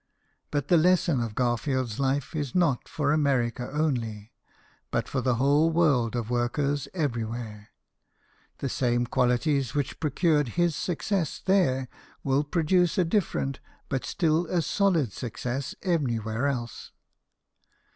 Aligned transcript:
But 0.49 0.67
the 0.67 0.77
lesson 0.77 1.21
of 1.21 1.35
Garfield's 1.35 1.99
life 1.99 2.35
is 2.35 2.55
not 2.55 2.89
lor 2.97 3.11
America 3.11 3.69
only, 3.71 4.31
but 4.89 5.07
for 5.07 5.21
the 5.21 5.35
whole 5.35 5.69
world 5.69 6.15
of 6.15 6.31
workers 6.31 6.87
everywhere. 6.95 7.69
The 8.57 8.67
same 8.67 9.05
qualities 9.05 9.75
which 9.75 9.99
procured 9.99 10.47
his 10.57 10.75
success 10.75 11.37
there 11.39 11.87
will 12.23 12.43
produce 12.43 12.97
a 12.97 13.05
different, 13.05 13.59
but 13.89 14.03
still 14.03 14.47
a 14.47 14.63
solid 14.63 15.13
success, 15.13 15.75
anywhere 15.83 16.47
else. 16.47 16.91